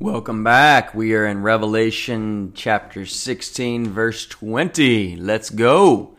[0.00, 0.94] Welcome back.
[0.94, 5.16] We are in Revelation chapter 16, verse 20.
[5.16, 6.14] Let's go.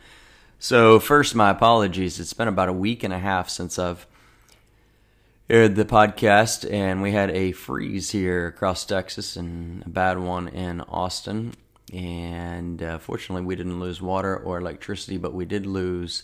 [0.59, 2.19] So, first, my apologies.
[2.19, 4.05] It's been about a week and a half since I've
[5.49, 10.49] aired the podcast, and we had a freeze here across Texas and a bad one
[10.49, 11.53] in Austin.
[11.93, 16.23] And uh, fortunately, we didn't lose water or electricity, but we did lose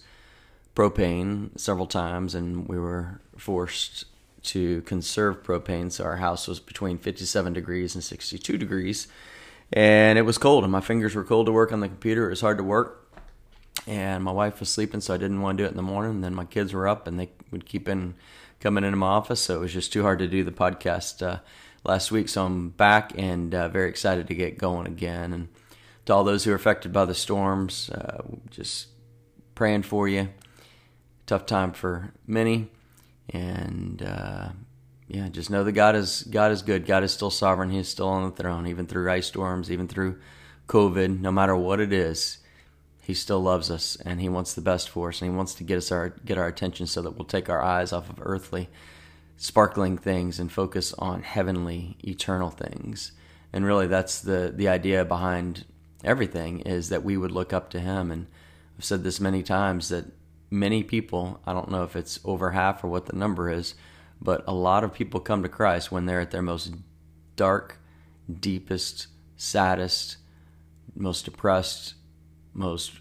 [0.75, 4.03] propane several times, and we were forced
[4.45, 5.91] to conserve propane.
[5.91, 9.07] So our house was between 57 degrees and 62 degrees.
[9.73, 12.27] And it was cold, and my fingers were cold to work on the computer.
[12.27, 13.01] It was hard to work.
[13.87, 16.11] And my wife was sleeping, so I didn't want to do it in the morning.
[16.11, 18.15] And then my kids were up, and they would keep in
[18.59, 19.41] coming into my office.
[19.41, 21.39] So it was just too hard to do the podcast uh,
[21.83, 22.29] last week.
[22.29, 25.33] So I'm back and uh, very excited to get going again.
[25.33, 25.47] And
[26.05, 28.87] to all those who are affected by the storms, uh, just
[29.55, 30.29] praying for you.
[31.25, 32.69] Tough time for many
[33.29, 34.49] and uh,
[35.07, 36.85] yeah, just know that God is God is good.
[36.85, 37.69] God is still sovereign.
[37.69, 40.19] He is still on the throne, even through ice storms, even through
[40.67, 41.19] COVID.
[41.19, 42.39] No matter what it is,
[43.03, 45.63] He still loves us, and He wants the best for us, and He wants to
[45.63, 48.69] get us our get our attention so that we'll take our eyes off of earthly,
[49.37, 53.11] sparkling things and focus on heavenly, eternal things.
[53.53, 55.65] And really, that's the the idea behind
[56.03, 58.11] everything is that we would look up to Him.
[58.11, 58.25] And
[58.77, 60.05] I've said this many times that
[60.55, 63.75] many people, I don't know if it's over half or what the number is,
[64.21, 66.73] but a lot of people come to Christ when they're at their most
[67.35, 67.79] dark,
[68.39, 70.17] deepest, saddest,
[70.95, 71.95] most depressed,
[72.53, 72.93] most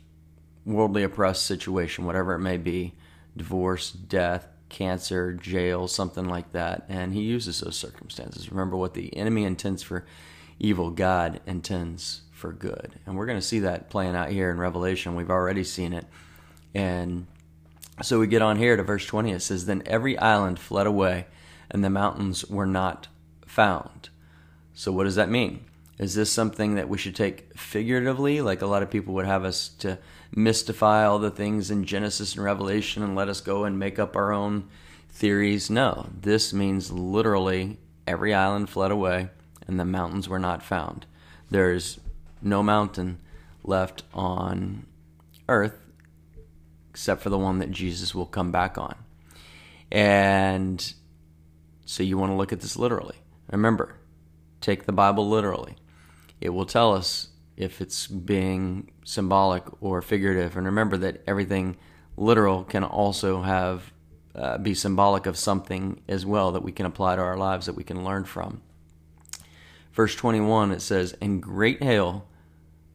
[0.66, 2.94] worldly oppressed situation, whatever it may be
[3.36, 6.84] divorce, death, cancer, jail, something like that.
[6.88, 8.50] And he uses those circumstances.
[8.50, 10.04] Remember what the enemy intends for
[10.60, 12.92] evil, God intends for good.
[13.06, 15.16] And we're going to see that playing out here in Revelation.
[15.16, 16.06] We've already seen it.
[16.74, 17.26] And
[18.02, 19.32] so we get on here to verse 20.
[19.32, 21.26] It says, Then every island fled away,
[21.70, 23.08] and the mountains were not
[23.46, 24.08] found.
[24.74, 25.64] So what does that mean?
[25.98, 29.44] Is this something that we should take figuratively, like a lot of people would have
[29.44, 29.98] us to
[30.34, 34.16] mystify all the things in Genesis and Revelation and let us go and make up
[34.16, 34.68] our own
[35.08, 35.70] theories?
[35.70, 39.28] No, this means literally every island fled away
[39.68, 41.06] and the mountains were not found.
[41.48, 42.00] There's
[42.42, 43.18] no mountain
[43.62, 44.86] left on
[45.48, 45.83] earth
[46.94, 48.94] except for the one that Jesus will come back on.
[49.90, 50.94] And
[51.84, 53.16] so you want to look at this literally.
[53.50, 53.96] Remember,
[54.60, 55.74] take the Bible literally.
[56.40, 60.56] It will tell us if it's being symbolic or figurative.
[60.56, 61.76] And remember that everything
[62.16, 63.92] literal can also have
[64.36, 67.74] uh, be symbolic of something as well that we can apply to our lives that
[67.74, 68.62] we can learn from.
[69.92, 72.28] Verse 21 it says, And great hail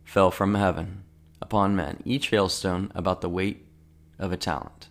[0.06, 1.04] fell from heaven
[1.42, 3.66] upon men, each hailstone about the weight
[4.20, 4.90] of a talent.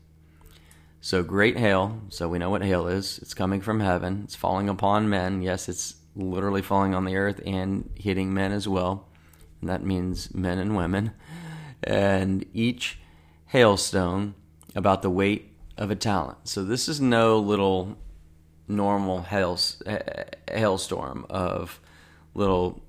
[1.00, 3.18] So great hail, so we know what hail is.
[3.18, 4.22] It's coming from heaven.
[4.24, 5.42] It's falling upon men.
[5.42, 9.08] Yes, it's literally falling on the earth and hitting men as well.
[9.60, 11.12] And that means men and women.
[11.84, 12.98] And each
[13.46, 14.34] hailstone
[14.74, 16.38] about the weight of a talent.
[16.48, 17.96] So this is no little
[18.66, 19.58] normal hail,
[20.48, 21.80] hailstorm of
[22.34, 22.82] little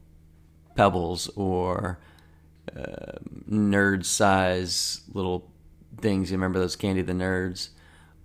[0.76, 2.00] pebbles or
[2.76, 5.52] uh, nerd size little
[5.98, 6.32] things.
[6.32, 7.70] You remember those Candy the Nerds?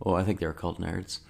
[0.04, 1.20] Oh, I think they were called Nerds.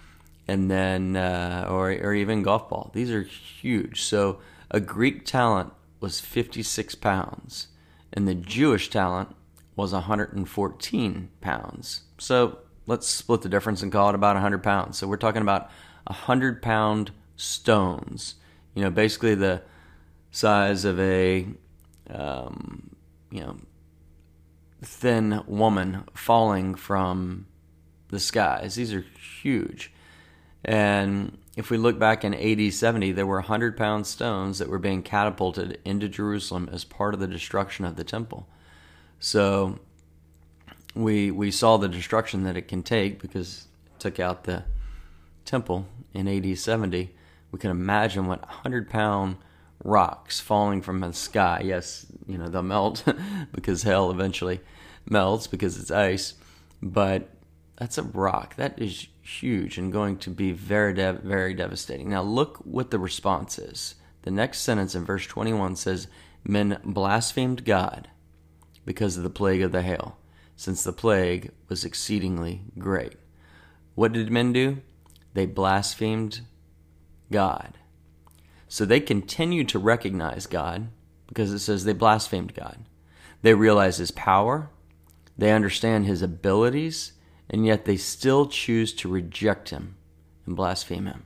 [0.47, 2.91] And then, uh, or, or even golf ball.
[2.93, 4.03] These are huge.
[4.03, 4.41] So
[4.71, 7.69] a Greek talent was 56 pounds,
[8.12, 9.34] and the Jewish talent
[9.77, 12.03] was 114 pounds.
[12.19, 14.99] So let's split the difference and call it about 100 pounds.
[14.99, 15.71] So we're talking about
[16.06, 18.34] 100 pound stones.
[18.75, 19.62] You know, basically the
[20.31, 21.47] size of a,
[22.11, 22.94] um,
[23.31, 23.56] you know,
[24.84, 27.47] thin woman falling from
[28.09, 28.75] the skies.
[28.75, 29.05] These are
[29.43, 29.93] huge.
[30.65, 34.78] And if we look back in AD 70, there were 100 pound stones that were
[34.78, 38.49] being catapulted into Jerusalem as part of the destruction of the temple.
[39.21, 39.78] So
[40.94, 44.64] we, we saw the destruction that it can take because it took out the
[45.44, 47.14] temple in AD 70.
[47.53, 49.37] We can imagine what 100 pound
[49.82, 51.62] rocks falling from the sky.
[51.64, 53.05] Yes, you know, they'll melt
[53.53, 54.61] because hell eventually
[55.09, 56.35] melts because it's ice,
[56.83, 57.29] but
[57.77, 58.56] that's a rock.
[58.56, 62.11] That is huge and going to be very, de- very devastating.
[62.11, 63.97] Now, look what the response is.
[64.23, 66.09] The next sentence in verse 21 says,
[66.45, 68.09] Men blasphemed God
[68.85, 70.19] because of the plague of the hail,
[70.56, 73.15] since the plague was exceedingly great.
[73.95, 74.83] What did men do?
[75.33, 76.43] They blasphemed
[77.31, 77.79] God.
[78.69, 80.89] So they continued to recognize God
[81.27, 82.85] because it says they blasphemed God.
[83.43, 84.71] They realized his power,
[85.36, 87.12] they understand his abilities,
[87.50, 89.96] and yet they still choose to reject him
[90.46, 91.25] and blaspheme him.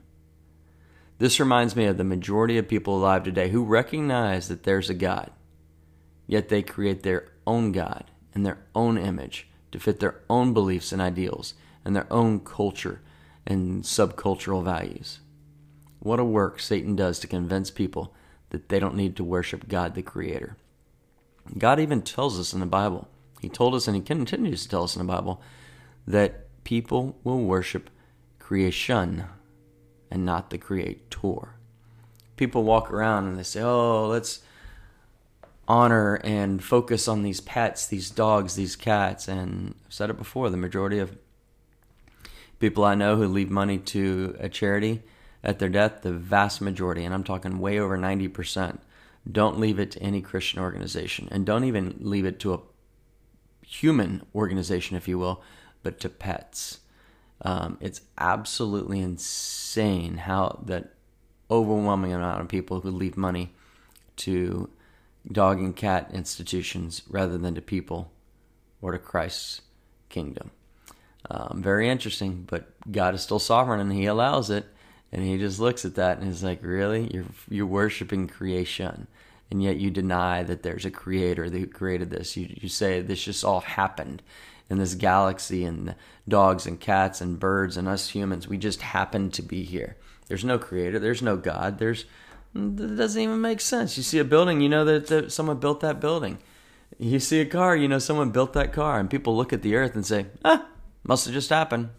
[1.17, 4.93] This reminds me of the majority of people alive today who recognize that there's a
[4.93, 5.31] God,
[6.27, 10.91] yet they create their own God in their own image to fit their own beliefs
[10.91, 11.53] and ideals
[11.83, 13.01] and their own culture
[13.45, 15.19] and subcultural values.
[15.99, 18.13] What a work Satan does to convince people
[18.51, 20.55] that they don't need to worship God the Creator.
[21.57, 23.07] God even tells us in the Bible,
[23.39, 25.41] He told us and He continues to tell us in the Bible,
[26.05, 27.89] that people will worship
[28.39, 29.25] creation
[30.11, 31.55] and not the Creator.
[32.35, 34.41] People walk around and they say, oh, let's
[35.67, 39.27] honor and focus on these pets, these dogs, these cats.
[39.27, 41.17] And I've said it before the majority of
[42.59, 45.03] people I know who leave money to a charity
[45.43, 48.79] at their death, the vast majority, and I'm talking way over 90%,
[49.31, 51.27] don't leave it to any Christian organization.
[51.31, 52.59] And don't even leave it to a
[53.69, 55.43] human organization, if you will,
[55.83, 56.79] but to pets.
[57.41, 60.93] Um, it's absolutely insane how that
[61.49, 63.53] overwhelming amount of people who leave money
[64.17, 64.69] to
[65.31, 68.11] dog and cat institutions rather than to people
[68.81, 69.61] or to Christ's
[70.09, 70.51] kingdom.
[71.29, 74.65] Um, very interesting, but God is still sovereign and He allows it.
[75.11, 77.09] And He just looks at that and He's like, "Really?
[77.13, 79.07] You're you're worshiping creation,
[79.51, 82.37] and yet you deny that there's a Creator who created this.
[82.37, 84.21] You you say this just all happened."
[84.69, 85.95] in this galaxy and
[86.27, 88.47] dogs and cats and birds and us humans.
[88.47, 89.97] We just happen to be here.
[90.27, 90.99] There's no creator.
[90.99, 91.79] There's no God.
[91.79, 92.05] There's
[92.55, 93.97] it doesn't even make sense.
[93.97, 96.39] You see a building, you know that, that someone built that building.
[96.97, 98.99] You see a car, you know someone built that car.
[98.99, 100.65] And people look at the earth and say, ah,
[101.03, 101.89] must have just happened.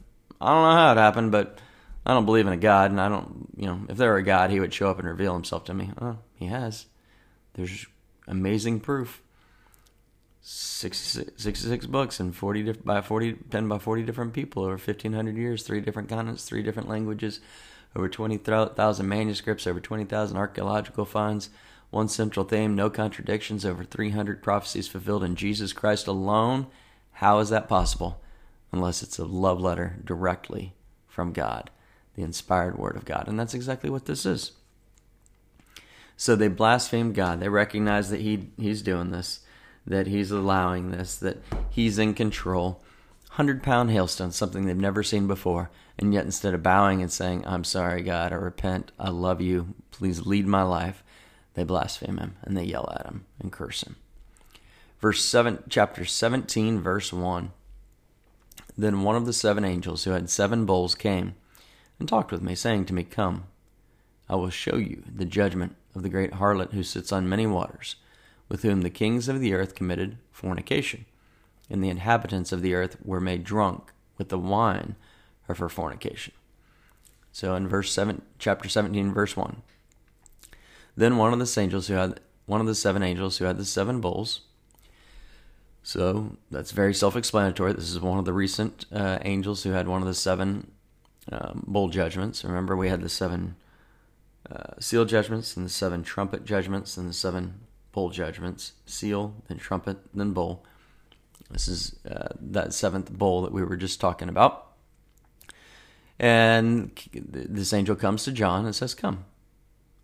[0.40, 1.58] I don't know how it happened, but
[2.04, 2.90] I don't believe in a God.
[2.90, 5.06] And I don't, you know, if there were a God, he would show up and
[5.06, 5.92] reveal himself to me.
[6.00, 6.86] Oh, he has.
[7.54, 7.86] There's
[8.26, 9.22] amazing proof.
[10.42, 15.62] 66, 66 books and 40 by 40 penned by 40 different people over 1500 years
[15.62, 17.40] three different continents three different languages
[17.94, 21.50] over 20,000 manuscripts over 20,000 archaeological finds
[21.90, 26.66] one central theme no contradictions over 300 prophecies fulfilled in jesus christ alone.
[27.12, 28.22] How is that possible?
[28.72, 30.72] Unless it's a love letter directly
[31.06, 31.70] from god
[32.14, 33.28] the inspired word of god.
[33.28, 34.52] And that's exactly what this is
[36.20, 39.40] so they blaspheme god they recognize that he he's doing this
[39.86, 41.38] that he's allowing this, that
[41.68, 42.82] he's in control.
[43.28, 45.70] 100 pound hailstone, something they've never seen before.
[45.98, 49.74] And yet, instead of bowing and saying, I'm sorry, God, I repent, I love you,
[49.90, 51.04] please lead my life,
[51.54, 53.96] they blaspheme him and they yell at him and curse him.
[54.98, 57.52] Verse 7, chapter 17, verse 1.
[58.76, 61.34] Then one of the seven angels who had seven bowls came
[61.98, 63.44] and talked with me, saying to me, Come,
[64.28, 67.96] I will show you the judgment of the great harlot who sits on many waters
[68.48, 71.04] with whom the kings of the earth committed fornication,
[71.68, 74.96] and the inhabitants of the earth were made drunk with the wine
[75.48, 76.34] of her fornication.
[77.32, 79.62] So in verse seven, chapter seventeen, verse one.
[80.96, 83.64] Then one of the angels who had one of the seven angels who had the
[83.64, 84.40] seven bowls.
[85.82, 87.72] So that's very self-explanatory.
[87.72, 90.72] This is one of the recent uh, angels who had one of the seven
[91.30, 92.44] um, bowl judgments.
[92.44, 93.54] Remember, we had the seven
[94.50, 97.60] uh, seal judgments and the seven trumpet judgments and the seven
[97.92, 100.64] bowl judgments seal, then trumpet, then bowl.
[101.50, 104.66] This is uh, that seventh bowl that we were just talking about.
[106.18, 109.24] And this angel comes to John and says, Come,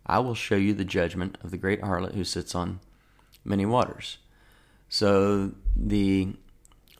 [0.05, 2.79] I will show you the judgment of the great harlot who sits on
[3.45, 4.17] many waters.
[4.89, 6.33] So the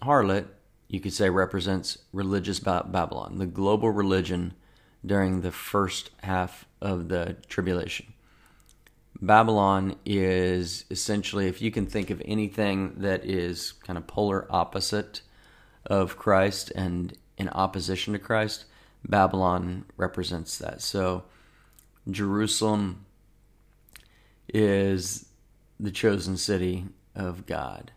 [0.02, 0.48] harlot,
[0.88, 4.54] you could say, represents religious Babylon, the global religion
[5.06, 8.14] during the first half of the tribulation.
[9.22, 15.22] Babylon is essentially, if you can think of anything that is kind of polar opposite
[15.86, 18.66] of Christ and in opposition to Christ,
[19.04, 20.82] Babylon represents that.
[20.82, 21.24] So
[22.10, 23.06] Jerusalem
[24.54, 25.26] is
[25.80, 26.86] the chosen city
[27.16, 27.92] of God,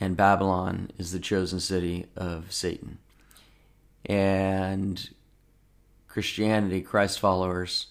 [0.00, 2.98] and Babylon is the chosen city of Satan.
[4.04, 5.10] And
[6.12, 7.86] Christianity, Christ followers,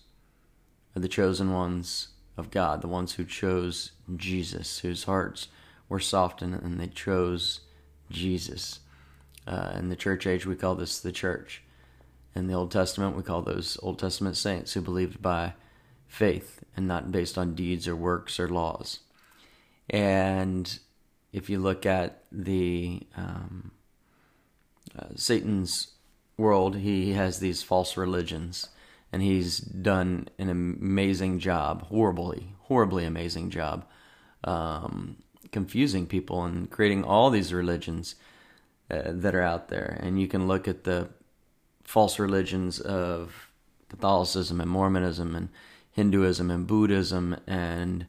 [0.95, 5.47] are the chosen ones of God, the ones who chose Jesus, whose hearts
[5.89, 7.61] were softened and they chose
[8.11, 8.81] Jesus.
[9.47, 11.63] Uh, in the church age, we call this the church.
[12.35, 15.53] In the Old Testament, we call those Old Testament saints who believed by
[16.07, 18.99] faith and not based on deeds or works or laws.
[19.89, 20.77] And
[21.33, 23.71] if you look at the um,
[24.95, 25.93] uh, Satan's
[26.41, 28.69] world, he has these false religions
[29.11, 33.85] and he's done an amazing job, horribly, horribly amazing job,
[34.43, 35.17] um,
[35.51, 38.15] confusing people and creating all these religions
[38.89, 39.97] uh, that are out there.
[40.01, 41.09] And you can look at the
[41.83, 43.49] false religions of
[43.89, 45.49] Catholicism and Mormonism and
[45.91, 48.05] Hinduism and Buddhism and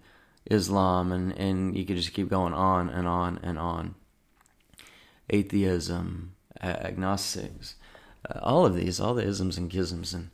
[0.48, 3.96] Islam and, and you could just keep going on and on and on.
[5.30, 7.76] Atheism, agnostics,
[8.28, 10.30] uh, all of these, all the isms and schisms, and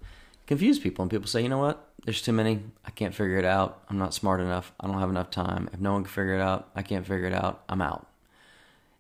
[0.47, 1.03] confuse people.
[1.03, 1.85] And people say, you know what?
[2.05, 2.61] There's too many.
[2.85, 3.83] I can't figure it out.
[3.89, 4.73] I'm not smart enough.
[4.81, 5.69] I don't have enough time.
[5.73, 7.63] If no one can figure it out, I can't figure it out.
[7.69, 8.07] I'm out.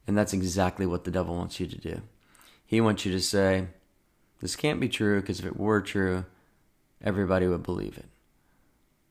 [0.06, 2.02] And that's exactly what the devil wants you to do.
[2.66, 3.68] He wants you to say,
[4.40, 6.24] this can't be true because if it were true,
[7.02, 8.06] everybody would believe it.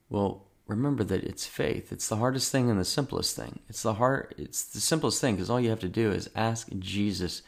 [0.10, 1.92] Well, remember that it's faith.
[1.92, 3.60] It's the hardest thing and the simplest thing.
[3.70, 6.70] It's the hard it's the simplest thing because all you have to do is ask
[6.80, 7.42] Jesus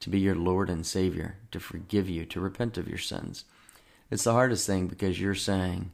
[0.00, 3.44] to be your Lord and Savior, to forgive you, to repent of your sins.
[4.10, 5.92] It's the hardest thing because you're saying,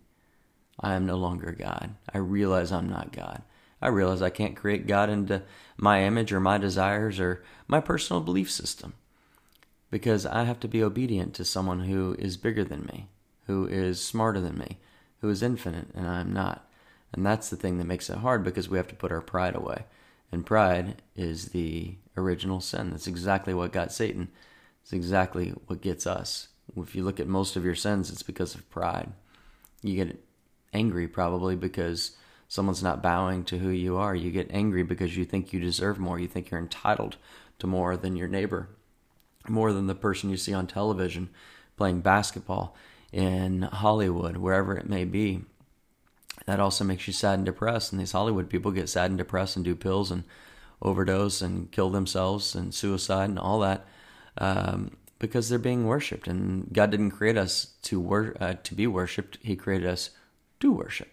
[0.80, 1.94] I am no longer God.
[2.12, 3.42] I realize I'm not God.
[3.82, 5.42] I realize I can't create God into
[5.76, 8.94] my image or my desires or my personal belief system
[9.90, 13.08] because I have to be obedient to someone who is bigger than me,
[13.46, 14.78] who is smarter than me,
[15.20, 16.68] who is infinite, and I am not.
[17.12, 19.56] And that's the thing that makes it hard because we have to put our pride
[19.56, 19.84] away.
[20.32, 22.90] And pride is the original sin.
[22.90, 24.28] That's exactly what got Satan.
[24.82, 26.48] It's exactly what gets us.
[26.76, 29.12] If you look at most of your sins, it's because of pride.
[29.82, 30.24] You get
[30.72, 32.12] angry probably because
[32.48, 34.14] someone's not bowing to who you are.
[34.14, 36.18] You get angry because you think you deserve more.
[36.18, 37.16] You think you're entitled
[37.58, 38.68] to more than your neighbor,
[39.48, 41.30] more than the person you see on television
[41.76, 42.76] playing basketball
[43.12, 45.42] in Hollywood, wherever it may be
[46.50, 47.92] that also makes you sad and depressed.
[47.92, 50.24] And these Hollywood people get sad and depressed and do pills and
[50.82, 53.86] overdose and kill themselves and suicide and all that
[54.38, 56.26] um, because they're being worshipped.
[56.26, 60.10] And God didn't create us to wor- uh, to be worshipped; He created us
[60.60, 61.08] to worship.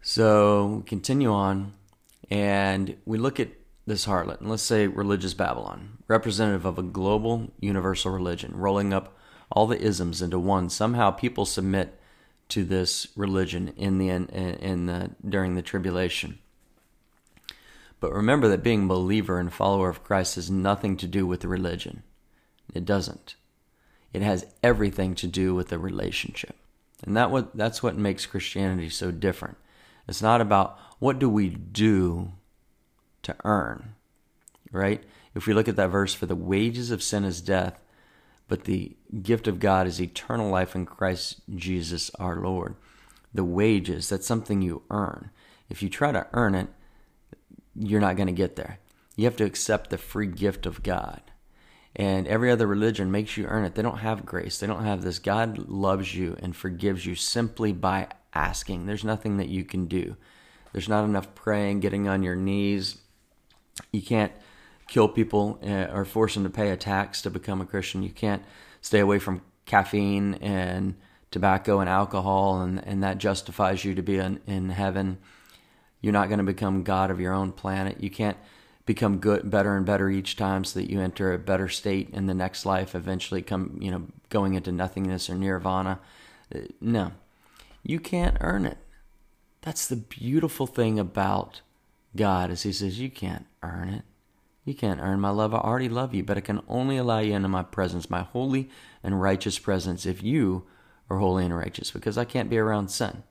[0.00, 1.74] So continue on,
[2.30, 3.50] and we look at
[3.86, 9.18] this harlot, and let's say religious Babylon, representative of a global universal religion, rolling up
[9.50, 10.70] all the isms into one.
[10.70, 11.97] Somehow people submit
[12.48, 16.38] to this religion in the in, in the during the tribulation.
[18.00, 21.40] But remember that being a believer and follower of Christ has nothing to do with
[21.40, 22.04] the religion.
[22.72, 23.34] It doesn't.
[24.12, 26.56] It has everything to do with the relationship.
[27.04, 29.56] And that what that's what makes Christianity so different.
[30.06, 32.32] It's not about what do we do
[33.22, 33.94] to earn,
[34.72, 35.02] right?
[35.34, 37.80] If we look at that verse for the wages of sin is death,
[38.48, 42.74] but the gift of God is eternal life in Christ Jesus our Lord.
[43.32, 45.30] The wages, that's something you earn.
[45.68, 46.68] If you try to earn it,
[47.74, 48.80] you're not going to get there.
[49.16, 51.20] You have to accept the free gift of God.
[51.94, 53.74] And every other religion makes you earn it.
[53.74, 54.58] They don't have grace.
[54.58, 55.18] They don't have this.
[55.18, 58.86] God loves you and forgives you simply by asking.
[58.86, 60.16] There's nothing that you can do.
[60.72, 62.98] There's not enough praying, getting on your knees.
[63.90, 64.32] You can't
[64.88, 68.02] kill people uh, or force them to pay a tax to become a Christian.
[68.02, 68.42] You can't
[68.80, 70.96] stay away from caffeine and
[71.30, 75.18] tobacco and alcohol, and, and that justifies you to be in, in heaven.
[76.00, 78.02] You're not going to become God of your own planet.
[78.02, 78.38] You can't
[78.86, 82.26] become good, better and better each time, so that you enter a better state in
[82.26, 82.94] the next life.
[82.94, 86.00] Eventually, come you know going into nothingness or nirvana.
[86.54, 87.12] Uh, no,
[87.82, 88.78] you can't earn it.
[89.60, 91.60] That's the beautiful thing about
[92.16, 94.04] God, is He says you can't earn it.
[94.68, 95.54] You can't earn my love.
[95.54, 98.68] I already love you, but I can only allow you into my presence, my holy
[99.02, 100.66] and righteous presence, if you
[101.08, 103.22] are holy and righteous, because I can't be around sin.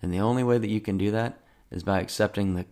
[0.00, 1.40] And the only way that you can do that
[1.72, 2.66] is by accepting the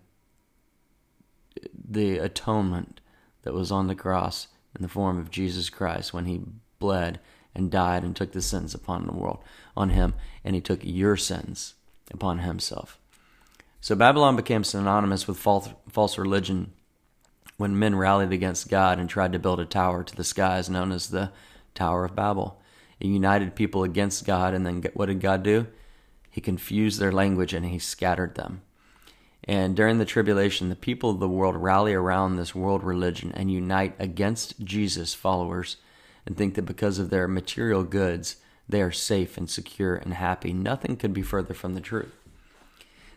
[1.88, 3.00] the atonement
[3.42, 6.42] that was on the cross in the form of Jesus Christ when he
[6.78, 7.18] bled
[7.52, 9.40] and died and took the sins upon the world
[9.76, 11.74] on him and he took your sins
[12.12, 12.96] upon himself.
[13.80, 16.72] So Babylon became synonymous with false, false religion
[17.56, 20.92] when men rallied against God and tried to build a tower to the skies known
[20.92, 21.30] as the
[21.74, 22.60] Tower of Babel.
[23.00, 25.66] It united people against God, and then what did God do?
[26.30, 28.62] He confused their language and he scattered them.
[29.44, 33.50] And during the tribulation, the people of the world rally around this world religion and
[33.50, 35.76] unite against Jesus' followers
[36.26, 38.36] and think that because of their material goods,
[38.68, 40.52] they are safe and secure and happy.
[40.52, 42.16] Nothing could be further from the truth.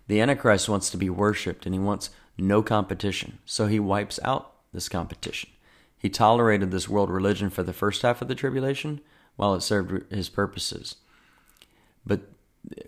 [0.08, 3.40] The Antichrist wants to be worshiped and he wants no competition.
[3.46, 5.50] So he wipes out this competition.
[5.98, 9.02] He tolerated this world religion for the first half of the tribulation
[9.36, 10.96] while it served his purposes.
[12.06, 12.22] But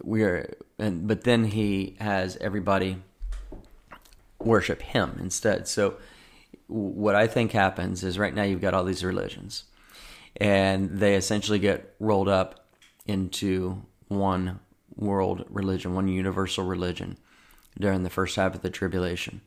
[0.03, 2.97] we are and but then he has everybody
[4.39, 5.67] worship him instead.
[5.67, 5.97] So
[6.67, 9.65] what I think happens is right now you've got all these religions
[10.37, 12.67] and they essentially get rolled up
[13.05, 14.59] into one
[14.95, 17.17] world religion, one universal religion
[17.79, 19.41] during the first half of the tribulation.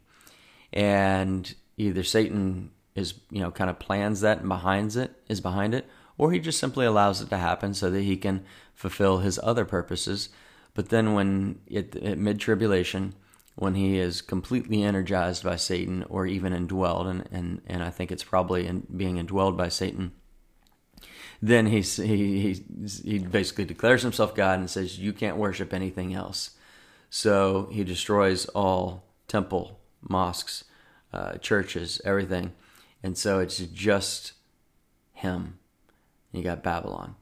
[0.72, 5.74] And either Satan is, you know, kind of plans that and behind it is behind
[5.74, 9.38] it, or he just simply allows it to happen so that he can fulfill his
[9.42, 10.28] other purposes.
[10.74, 13.14] But then, when it, at mid tribulation,
[13.56, 18.10] when he is completely energized by Satan or even indwelled, and, and, and I think
[18.10, 20.12] it's probably in being indwelled by Satan,
[21.42, 22.64] then he, he,
[23.04, 26.52] he basically declares himself God and says, You can't worship anything else.
[27.14, 30.64] So he destroys all temple, mosques,
[31.12, 32.54] uh, churches, everything.
[33.02, 34.32] And so it's just
[35.12, 35.58] him.
[36.32, 37.16] And you got Babylon.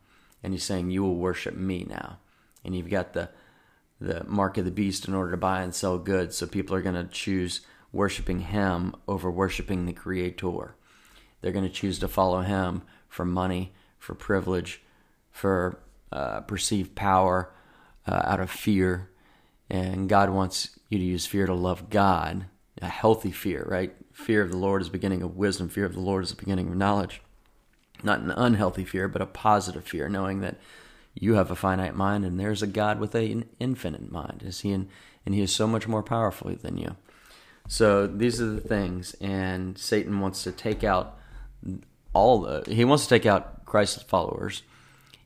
[0.45, 2.19] And he's saying, You will worship me now.
[2.65, 3.31] And you've got the
[4.01, 6.37] the mark of the beast in order to buy and sell goods.
[6.37, 10.77] So people are going to choose worshiping him over worshiping the creator.
[11.41, 14.83] They're going to choose to follow him for money, for privilege,
[15.33, 15.81] for
[16.13, 17.53] uh, perceived power,
[18.07, 19.10] uh, out of fear.
[19.71, 22.47] And God wants you to use fear to love God,
[22.83, 23.95] a healthy fear, right?
[24.13, 25.69] Fear of the Lord is the beginning of wisdom.
[25.69, 27.23] Fear of the Lord is the beginning of knowledge.
[28.03, 30.57] Not an unhealthy fear, but a positive fear, knowing that
[31.15, 34.43] you have a finite mind and there's a God with an infinite mind.
[34.45, 34.89] Is he in,
[35.25, 36.97] and he is so much more powerful than you.
[37.69, 41.19] So these are the things, and Satan wants to take out
[42.13, 42.65] all the.
[42.67, 44.63] He wants to take out Christ's followers,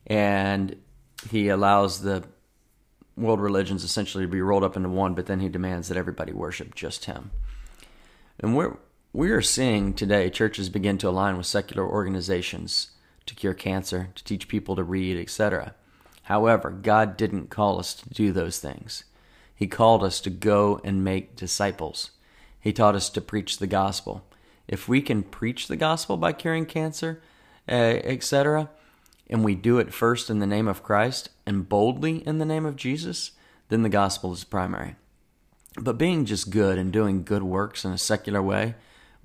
[0.05, 0.75] and
[1.31, 2.23] he allows the
[3.17, 5.13] world religions essentially to be rolled up into one.
[5.13, 7.31] But then he demands that everybody worship just him.
[8.39, 8.77] And we're
[9.13, 12.91] we are seeing today churches begin to align with secular organizations
[13.25, 15.73] to cure cancer, to teach people to read, etc.
[16.23, 19.05] However, God didn't call us to do those things.
[19.55, 22.11] He called us to go and make disciples.
[22.59, 24.25] He taught us to preach the gospel.
[24.67, 27.21] If we can preach the gospel by curing cancer,
[27.69, 27.71] uh,
[28.03, 28.69] etc.,
[29.29, 32.65] and we do it first in the name of Christ and boldly in the name
[32.65, 33.31] of Jesus,
[33.69, 34.95] then the gospel is primary.
[35.77, 38.75] But being just good and doing good works in a secular way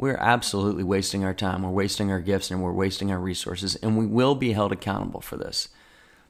[0.00, 3.98] we're absolutely wasting our time, we're wasting our gifts, and we're wasting our resources, and
[3.98, 5.68] we will be held accountable for this.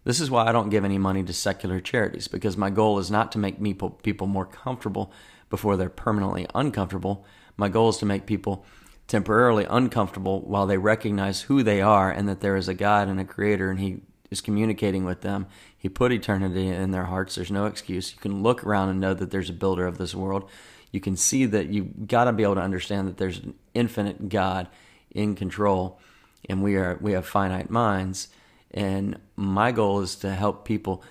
[0.02, 3.12] This is why I don't give any money to secular charities, because my goal is
[3.12, 5.12] not to make people more comfortable
[5.50, 7.24] before they're permanently uncomfortable.
[7.56, 8.64] My goal is to make people
[9.10, 13.20] temporarily uncomfortable while they recognize who they are and that there is a God and
[13.20, 15.46] a creator and He is communicating with them.
[15.76, 17.34] He put eternity in their hearts.
[17.34, 18.12] There's no excuse.
[18.12, 20.48] You can look around and know that there's a builder of this world
[20.92, 24.28] you can see that you've got to be able to understand that there's an infinite
[24.28, 24.68] God
[25.10, 26.00] in control,
[26.48, 28.28] and we are we have finite minds.
[28.72, 31.02] And my goal is to help people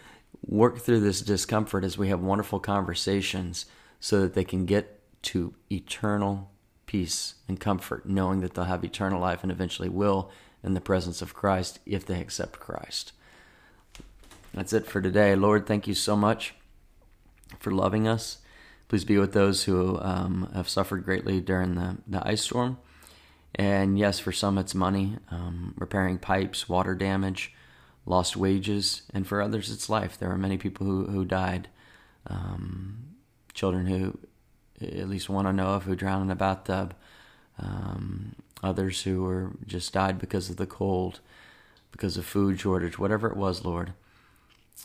[0.45, 3.65] work through this discomfort as we have wonderful conversations,
[3.99, 6.51] so that they can get to eternal
[6.89, 10.31] peace and comfort, knowing that they'll have eternal life and eventually will
[10.63, 13.11] in the presence of Christ if they accept Christ.
[14.55, 15.35] That's it for today.
[15.35, 16.55] Lord, thank you so much
[17.59, 18.39] for loving us.
[18.87, 22.79] Please be with those who um, have suffered greatly during the, the ice storm.
[23.53, 27.53] And yes, for some it's money, um, repairing pipes, water damage,
[28.07, 30.17] lost wages, and for others it's life.
[30.17, 31.69] There are many people who, who died,
[32.25, 33.15] um,
[33.53, 34.17] children who,
[34.81, 36.93] at least one I know of, who drowned in a bathtub,
[37.57, 41.19] um, others who were just died because of the cold,
[41.91, 43.93] because of food shortage, whatever it was, Lord.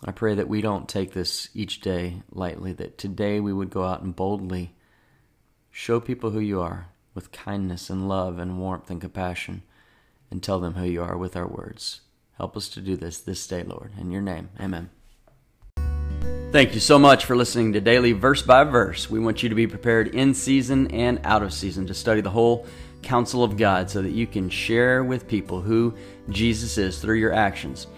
[0.05, 3.85] I pray that we don't take this each day lightly, that today we would go
[3.85, 4.75] out and boldly
[5.71, 9.63] show people who you are with kindness and love and warmth and compassion
[10.31, 12.01] and tell them who you are with our words.
[12.37, 13.93] Help us to do this this day, Lord.
[13.99, 14.91] In your name, amen.
[16.55, 19.11] Thank you so much for listening to Daily Verse by Verse.
[19.11, 22.31] We want you to be prepared in season and out of season to study the
[22.31, 22.65] whole
[23.03, 25.95] counsel of God so that you can share with people who
[26.29, 27.89] Jesus is through your actions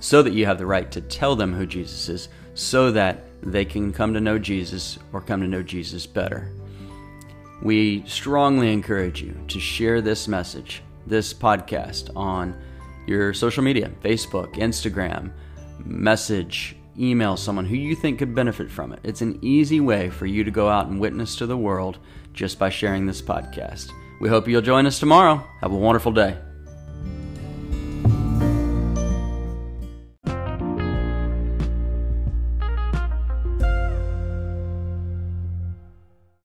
[0.00, 3.66] so that you have the right to tell them who Jesus is, so that they
[3.66, 6.50] can come to know Jesus or come to know Jesus better.
[7.62, 12.58] We strongly encourage you to share this message, this podcast, on
[13.06, 15.32] your social media Facebook, Instagram,
[15.84, 19.00] message, email someone who you think could benefit from it.
[19.02, 21.98] It's an easy way for you to go out and witness to the world
[22.32, 23.90] just by sharing this podcast.
[24.20, 25.46] We hope you'll join us tomorrow.
[25.60, 26.38] Have a wonderful day.